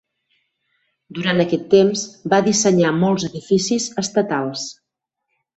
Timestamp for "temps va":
1.75-2.41